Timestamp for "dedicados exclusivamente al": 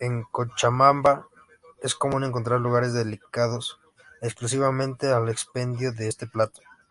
2.94-5.28